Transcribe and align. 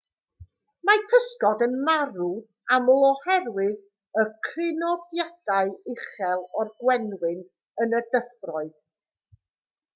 mae 0.89 1.01
pysgod 1.09 1.59
yn 1.65 1.75
marw'n 1.89 2.39
aml 2.77 3.05
oherwydd 3.09 4.23
y 4.23 4.25
crynodiadau 4.49 5.77
uchel 5.95 6.45
o'r 6.63 6.75
gwenwyn 6.83 7.47
yn 7.87 7.99
y 8.03 8.05
dyfroedd 8.17 8.77